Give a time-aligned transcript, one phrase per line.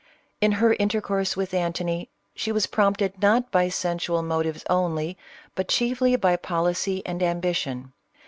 [0.41, 5.15] In her intercourse with Antony, c was prompted not by sensual motives only,
[5.53, 7.93] but tly by policy and ambition.